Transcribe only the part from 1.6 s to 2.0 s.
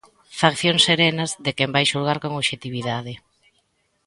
vai